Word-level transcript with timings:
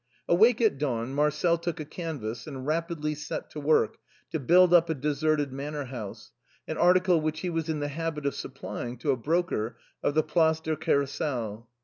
Awake 0.27 0.59
at 0.61 0.79
dawn, 0.79 1.13
Marcel 1.13 1.59
took 1.59 1.79
a 1.79 1.85
canvas 1.85 2.47
and 2.47 2.65
rapidly 2.65 3.13
set 3.13 3.51
to 3.51 3.59
work 3.59 3.97
to 4.31 4.39
build 4.39 4.73
up 4.73 4.89
a 4.89 4.95
deserted 4.95 5.53
manor 5.53 5.83
house, 5.85 6.31
an 6.67 6.75
article 6.79 7.21
which 7.21 7.41
he 7.41 7.51
was 7.51 7.69
in 7.69 7.81
the 7.81 7.87
habit 7.87 8.25
of 8.25 8.33
supplying 8.33 8.97
to 8.97 9.11
a 9.11 9.15
broker 9.15 9.77
of 10.01 10.15
the 10.15 10.23
Place 10.23 10.59
du 10.59 10.75
Carrousel. 10.75 11.69